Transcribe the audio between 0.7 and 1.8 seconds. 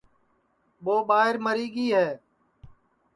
ٻو ٻائیر مری